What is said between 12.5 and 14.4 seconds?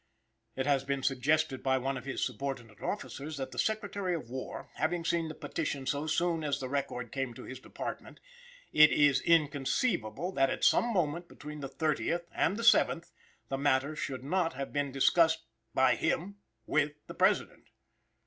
the 7th, the matter should